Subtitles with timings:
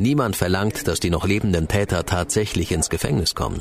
[0.00, 3.60] Niemand verlangt, dass die noch lebenden Täter tatsächlich ins Gefängnis kommen.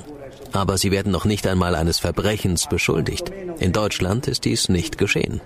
[0.53, 3.29] Aber sie werden noch nicht einmal eines Verbrechens beschuldigt.
[3.59, 5.41] In Deutschland ist dies nicht geschehen.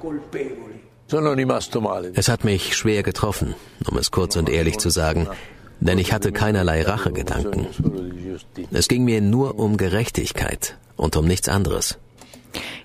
[2.13, 3.55] Es hat mich schwer getroffen,
[3.89, 5.27] um es kurz und ehrlich zu sagen,
[5.79, 7.65] denn ich hatte keinerlei Rachegedanken.
[8.71, 11.97] Es ging mir nur um Gerechtigkeit und um nichts anderes.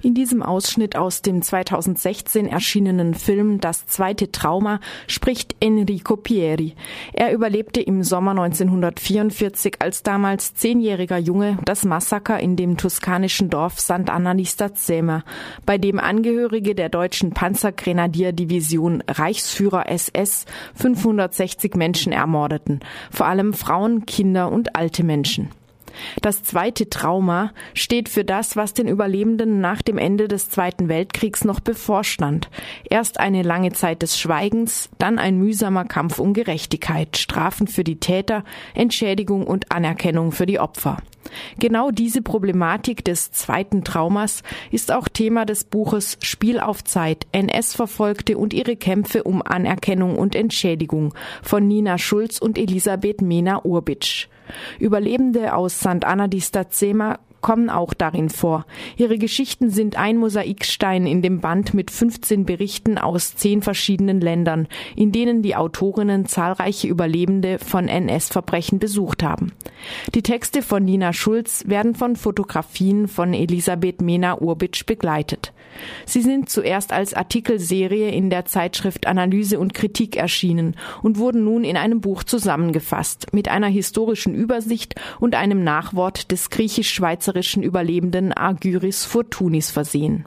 [0.01, 4.79] In diesem Ausschnitt aus dem 2016 erschienenen Film Das zweite Trauma
[5.09, 6.75] spricht Enrico Pieri.
[7.13, 13.79] Er überlebte im Sommer 1944 als damals zehnjähriger Junge das Massaker in dem toskanischen Dorf
[13.79, 15.25] Sant'Anna di Stazzema,
[15.67, 20.45] bei dem Angehörige der deutschen Panzergrenadierdivision Reichsführer SS
[20.77, 25.51] 560 Menschen ermordeten, vor allem Frauen, Kinder und alte Menschen.
[26.23, 31.45] Das zweite Trauma steht für das, was den Überlebenden nach dem Ende des Zweiten Weltkriegs
[31.45, 32.51] noch bevorstand.
[32.89, 38.01] Erst eine lange Zeit des Schweigens, dann ein mühsamer Kampf um Gerechtigkeit, Strafen für die
[38.01, 40.99] Täter, Entschädigung und Anerkennung für die Opfer.
[41.59, 48.39] Genau diese Problematik des zweiten Traumas ist auch Thema des Buches Spiel auf Zeit, NS-Verfolgte
[48.39, 54.29] und ihre Kämpfe um Anerkennung und Entschädigung von Nina Schulz und Elisabeth Mena-Urbitsch.
[54.79, 56.05] Überlebende aus St.
[56.05, 58.67] Anna di Stazema kommen auch darin vor.
[58.97, 64.69] Ihre Geschichten sind ein Mosaikstein in dem Band mit 15 Berichten aus zehn verschiedenen Ländern,
[64.97, 69.53] in denen die Autorinnen zahlreiche Überlebende von NS-Verbrechen besucht haben.
[70.15, 75.53] Die Texte von Nina Schulz werden von Fotografien von Elisabeth Mena-Urbitsch begleitet.
[76.07, 81.65] Sie sind zuerst als Artikelserie in der Zeitschrift Analyse und Kritik erschienen und wurden nun
[81.65, 86.51] in einem Buch zusammengefasst, mit einer historischen Übersicht und einem Nachwort des
[87.29, 90.25] griechisch-schweizerischen Überlebenden Argyris Fortunis versehen.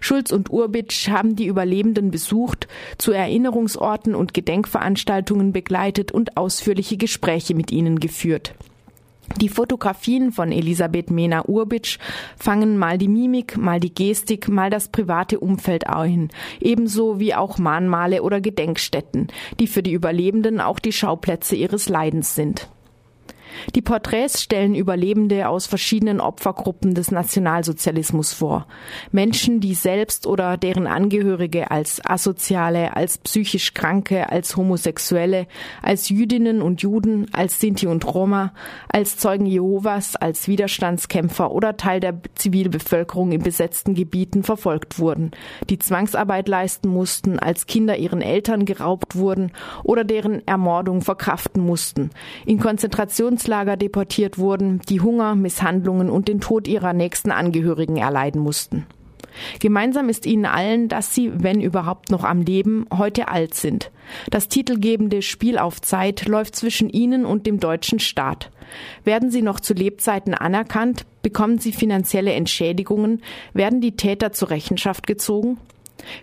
[0.00, 7.54] Schulz und Urbitsch haben die Überlebenden besucht, zu Erinnerungsorten und Gedenkveranstaltungen begleitet und ausführliche Gespräche
[7.54, 8.54] mit ihnen geführt.
[9.42, 11.98] Die Fotografien von Elisabeth Mena-Urbitsch
[12.38, 16.30] fangen mal die Mimik, mal die Gestik, mal das private Umfeld ein,
[16.60, 19.28] ebenso wie auch Mahnmale oder Gedenkstätten,
[19.60, 22.70] die für die Überlebenden auch die Schauplätze ihres Leidens sind.
[23.74, 28.66] Die Porträts stellen Überlebende aus verschiedenen Opfergruppen des Nationalsozialismus vor.
[29.12, 35.46] Menschen, die selbst oder deren Angehörige als Asoziale, als psychisch Kranke, als Homosexuelle,
[35.82, 38.52] als Jüdinnen und Juden, als Sinti und Roma,
[38.88, 45.30] als Zeugen Jehovas, als Widerstandskämpfer oder Teil der Zivilbevölkerung in besetzten Gebieten verfolgt wurden,
[45.70, 49.52] die Zwangsarbeit leisten mussten, als Kinder ihren Eltern geraubt wurden
[49.84, 52.10] oder deren Ermordung verkraften mussten,
[52.46, 58.42] in Konzentrations Kriegslager deportiert wurden, die Hunger, Misshandlungen und den Tod ihrer nächsten Angehörigen erleiden
[58.42, 58.84] mussten.
[59.60, 63.92] Gemeinsam ist ihnen allen, dass sie, wenn überhaupt noch am Leben, heute alt sind.
[64.28, 68.50] Das titelgebende Spiel auf Zeit läuft zwischen ihnen und dem deutschen Staat.
[69.04, 71.06] Werden sie noch zu Lebzeiten anerkannt?
[71.22, 73.22] Bekommen sie finanzielle Entschädigungen?
[73.54, 75.58] Werden die Täter zur Rechenschaft gezogen?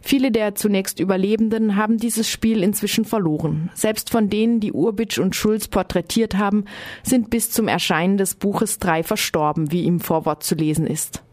[0.02, 3.70] Viele der zunächst Überlebenden haben dieses Spiel inzwischen verloren.
[3.74, 6.66] Selbst von denen, die Urbitsch und Schulz porträtiert haben,
[7.04, 11.24] sind bis zum Erscheinen des Buches drei verstorben, wie im Vorwort zu lesen ist.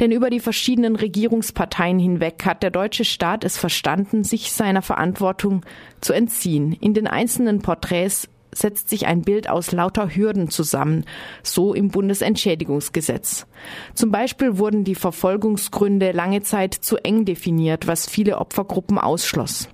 [0.00, 5.64] Denn über die verschiedenen Regierungsparteien hinweg hat der deutsche Staat es verstanden, sich seiner Verantwortung
[6.00, 6.72] zu entziehen.
[6.72, 11.04] In den einzelnen Porträts setzt sich ein Bild aus lauter Hürden zusammen,
[11.42, 13.46] so im Bundesentschädigungsgesetz.
[13.94, 19.68] Zum Beispiel wurden die Verfolgungsgründe lange Zeit zu eng definiert, was viele Opfergruppen ausschloss.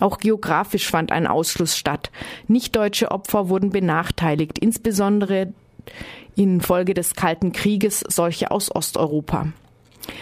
[0.00, 2.10] Auch geografisch fand ein Ausschluss statt.
[2.46, 5.52] Nichtdeutsche Opfer wurden benachteiligt, insbesondere
[6.36, 9.48] infolge des Kalten Krieges solche aus Osteuropa.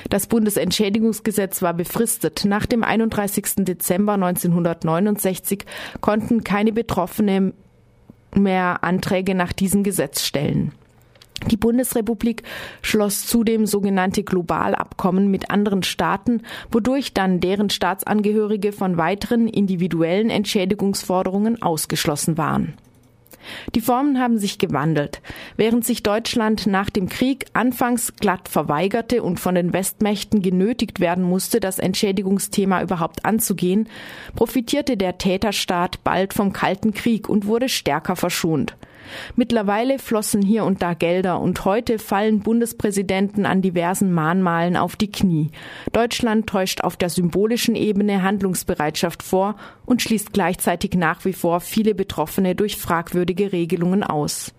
[0.08, 2.44] Das Bundesentschädigungsgesetz war befristet.
[2.44, 3.64] Nach dem 31.
[3.64, 5.64] Dezember 1969
[6.00, 7.52] konnten keine Betroffene
[8.36, 10.72] mehr Anträge nach diesem Gesetz stellen.
[11.50, 12.42] Die Bundesrepublik
[12.80, 21.60] schloss zudem sogenannte Globalabkommen mit anderen Staaten, wodurch dann deren Staatsangehörige von weiteren individuellen Entschädigungsforderungen
[21.60, 22.74] ausgeschlossen waren.
[23.74, 25.20] Die Formen haben sich gewandelt.
[25.56, 31.24] Während sich Deutschland nach dem Krieg anfangs glatt verweigerte und von den Westmächten genötigt werden
[31.24, 33.88] musste, das Entschädigungsthema überhaupt anzugehen,
[34.34, 38.76] profitierte der Täterstaat bald vom Kalten Krieg und wurde stärker verschont.
[39.34, 45.10] Mittlerweile flossen hier und da Gelder und heute fallen Bundespräsidenten an diversen Mahnmalen auf die
[45.10, 45.50] Knie.
[45.92, 51.94] Deutschland täuscht auf der symbolischen Ebene Handlungsbereitschaft vor und schließt gleichzeitig nach wie vor viele
[51.94, 54.52] Betroffene durch fragwürdige Regelungen aus.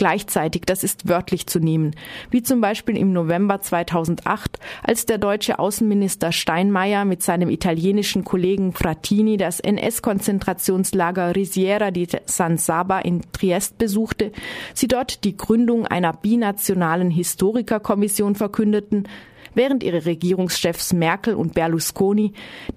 [0.00, 1.94] Gleichzeitig, das ist wörtlich zu nehmen,
[2.30, 8.72] wie zum Beispiel im November 2008, als der deutsche Außenminister Steinmeier mit seinem italienischen Kollegen
[8.72, 14.32] Frattini das NS-Konzentrationslager Risiera di San Saba in Triest besuchte,
[14.72, 19.06] sie dort die Gründung einer binationalen Historikerkommission verkündeten,
[19.54, 22.32] während ihre Regierungschefs Merkel und Berlusconi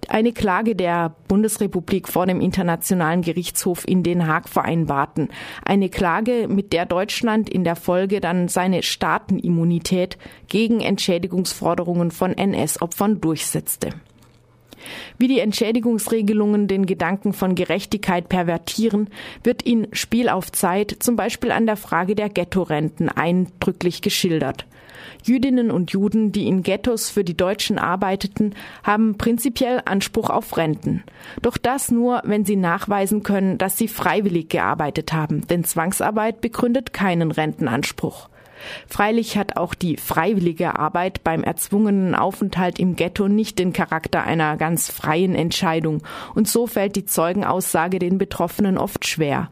[0.08, 5.30] eine Klage der Bundesrepublik vor dem Internationalen Gerichtshof in Den Haag vereinbarten.
[5.64, 10.18] Eine Klage, mit der Deutschland in der Folge dann seine Staatenimmunität
[10.48, 13.90] gegen Entschädigungsforderungen von NS-Opfern durchsetzte.
[15.18, 19.10] Wie die Entschädigungsregelungen den Gedanken von Gerechtigkeit pervertieren,
[19.44, 24.66] wird in Spiel auf Zeit zum Beispiel an der Frage der Ghettorenten eindrücklich geschildert.
[25.24, 31.04] Jüdinnen und Juden, die in Ghettos für die Deutschen arbeiteten, haben prinzipiell Anspruch auf Renten.
[31.42, 36.94] Doch das nur, wenn sie nachweisen können, dass sie freiwillig gearbeitet haben, denn Zwangsarbeit begründet
[36.94, 38.30] keinen Rentenanspruch.
[38.88, 44.58] Freilich hat auch die freiwillige Arbeit beim erzwungenen Aufenthalt im Ghetto nicht den Charakter einer
[44.58, 46.02] ganz freien Entscheidung,
[46.36, 49.50] und so fällt die Zeugenaussage den Betroffenen oft schwer.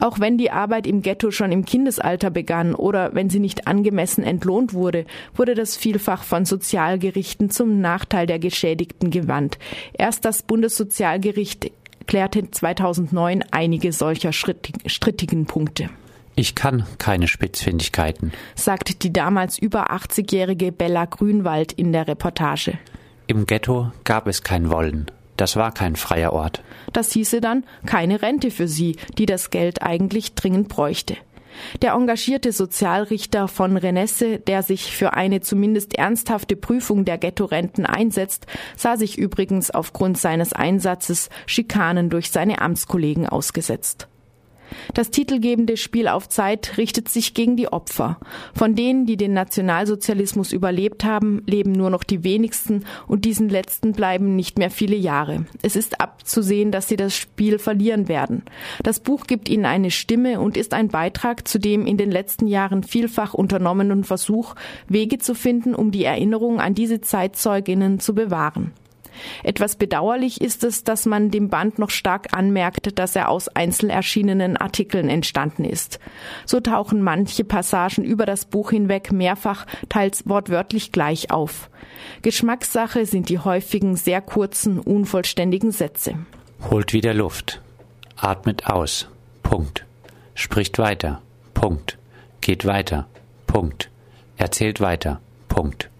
[0.00, 4.24] Auch wenn die Arbeit im Ghetto schon im Kindesalter begann oder wenn sie nicht angemessen
[4.24, 9.58] entlohnt wurde, wurde das vielfach von Sozialgerichten zum Nachteil der Geschädigten gewandt.
[9.92, 11.70] Erst das Bundessozialgericht
[12.06, 15.90] klärte 2009 einige solcher strittigen Punkte.
[16.38, 22.78] Ich kann keine Spitzfindigkeiten, sagt die damals über 80-jährige Bella Grünwald in der Reportage.
[23.26, 25.06] Im Ghetto gab es kein Wollen.
[25.38, 26.62] Das war kein freier Ort.
[26.92, 31.16] Das hieße dann keine Rente für sie, die das Geld eigentlich dringend bräuchte.
[31.80, 38.46] Der engagierte Sozialrichter von Renesse, der sich für eine zumindest ernsthafte Prüfung der Ghettorenten einsetzt,
[38.76, 44.08] sah sich übrigens aufgrund seines Einsatzes Schikanen durch seine Amtskollegen ausgesetzt.
[44.94, 48.18] Das titelgebende Spiel auf Zeit richtet sich gegen die Opfer.
[48.54, 53.92] Von denen, die den Nationalsozialismus überlebt haben, leben nur noch die wenigsten und diesen letzten
[53.92, 55.46] bleiben nicht mehr viele Jahre.
[55.62, 58.42] Es ist abzusehen, dass sie das Spiel verlieren werden.
[58.82, 62.46] Das Buch gibt ihnen eine Stimme und ist ein Beitrag zu dem in den letzten
[62.46, 64.54] Jahren vielfach unternommenen Versuch,
[64.88, 68.72] Wege zu finden, um die Erinnerung an diese Zeitzeuginnen zu bewahren.
[69.42, 73.90] Etwas bedauerlich ist es, dass man dem Band noch stark anmerkt, dass er aus einzeln
[73.90, 75.98] erschienenen Artikeln entstanden ist.
[76.44, 81.70] So tauchen manche Passagen über das Buch hinweg mehrfach, teils wortwörtlich gleich auf.
[82.22, 86.14] Geschmackssache sind die häufigen, sehr kurzen, unvollständigen Sätze.
[86.70, 87.60] Holt wieder Luft.
[88.16, 89.08] Atmet aus.
[89.42, 89.84] Punkt.
[90.34, 91.22] Spricht weiter.
[91.54, 91.98] Punkt.
[92.40, 93.06] Geht weiter.
[93.46, 93.90] Punkt.
[94.36, 95.20] Erzählt weiter.
[95.48, 95.90] Punkt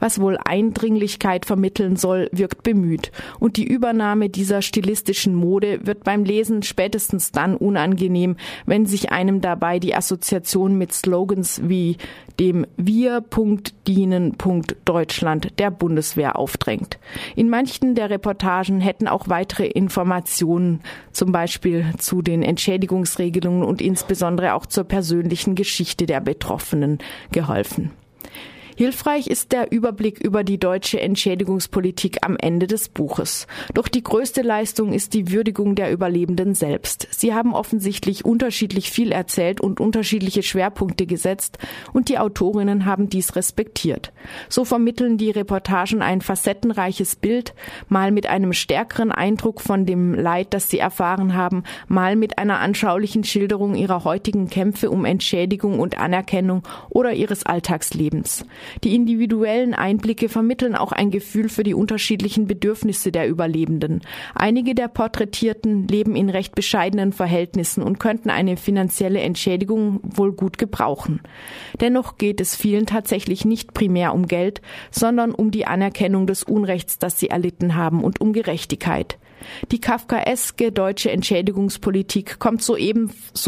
[0.00, 3.10] was wohl Eindringlichkeit vermitteln soll, wirkt bemüht.
[3.40, 8.36] Und die Übernahme dieser stilistischen Mode wird beim Lesen spätestens dann unangenehm,
[8.66, 11.96] wenn sich einem dabei die Assoziation mit Slogans wie
[12.38, 16.98] dem Wir.dienen.Deutschland der Bundeswehr aufdrängt.
[17.34, 20.80] In manchen der Reportagen hätten auch weitere Informationen,
[21.12, 26.98] zum Beispiel zu den Entschädigungsregelungen und insbesondere auch zur persönlichen Geschichte der Betroffenen
[27.32, 27.90] geholfen.
[28.78, 33.48] Hilfreich ist der Überblick über die deutsche Entschädigungspolitik am Ende des Buches.
[33.74, 37.08] Doch die größte Leistung ist die Würdigung der Überlebenden selbst.
[37.10, 41.58] Sie haben offensichtlich unterschiedlich viel erzählt und unterschiedliche Schwerpunkte gesetzt
[41.92, 44.12] und die Autorinnen haben dies respektiert.
[44.48, 47.54] So vermitteln die Reportagen ein facettenreiches Bild,
[47.88, 52.60] mal mit einem stärkeren Eindruck von dem Leid, das sie erfahren haben, mal mit einer
[52.60, 58.44] anschaulichen Schilderung ihrer heutigen Kämpfe um Entschädigung und Anerkennung oder ihres Alltagslebens.
[58.84, 64.02] Die individuellen Einblicke vermitteln auch ein Gefühl für die unterschiedlichen Bedürfnisse der Überlebenden.
[64.34, 70.58] Einige der Porträtierten leben in recht bescheidenen Verhältnissen und könnten eine finanzielle Entschädigung wohl gut
[70.58, 71.20] gebrauchen.
[71.80, 74.60] Dennoch geht es vielen tatsächlich nicht primär um Geld,
[74.90, 79.18] sondern um die Anerkennung des Unrechts, das sie erlitten haben und um Gerechtigkeit.
[79.70, 82.76] Die kafkaeske deutsche Entschädigungspolitik kommt so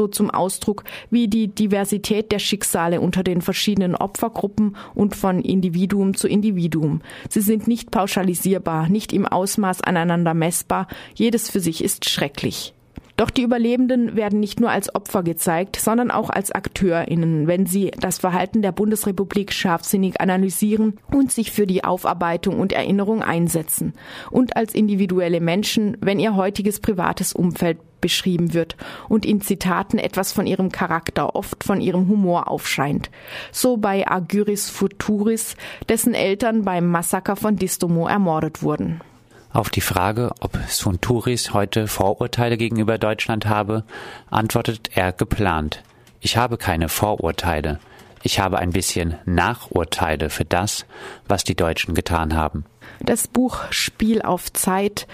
[0.08, 6.28] zum Ausdruck wie die Diversität der Schicksale unter den verschiedenen Opfergruppen und von Individuum zu
[6.28, 7.02] Individuum.
[7.28, 12.74] Sie sind nicht pauschalisierbar, nicht im Ausmaß aneinander messbar, jedes für sich ist schrecklich.
[13.20, 17.90] Doch die Überlebenden werden nicht nur als Opfer gezeigt, sondern auch als AkteurInnen, wenn sie
[18.00, 23.92] das Verhalten der Bundesrepublik scharfsinnig analysieren und sich für die Aufarbeitung und Erinnerung einsetzen.
[24.30, 28.78] Und als individuelle Menschen, wenn ihr heutiges privates Umfeld beschrieben wird
[29.10, 33.10] und in Zitaten etwas von ihrem Charakter, oft von ihrem Humor aufscheint.
[33.52, 35.56] So bei Agyris Futuris,
[35.90, 39.02] dessen Eltern beim Massaker von Distomo ermordet wurden.
[39.52, 43.82] Auf die Frage, ob Sunturis heute Vorurteile gegenüber Deutschland habe,
[44.30, 45.82] antwortet er geplant.
[46.20, 47.80] Ich habe keine Vorurteile.
[48.22, 50.86] Ich habe ein bisschen Nachurteile für das,
[51.26, 52.64] was die Deutschen getan haben.
[53.00, 55.08] Das Buch Spiel auf Zeit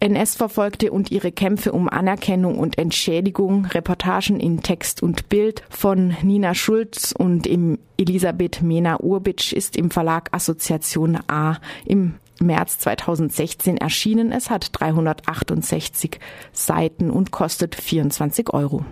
[0.00, 6.54] NS-Verfolgte und ihre Kämpfe um Anerkennung und Entschädigung, Reportagen in Text und Bild von Nina
[6.54, 14.32] Schulz und im Elisabeth Mena Urbitsch ist im Verlag Assoziation A im März 2016 erschienen.
[14.32, 16.18] Es hat 368
[16.52, 18.84] Seiten und kostet 24 Euro.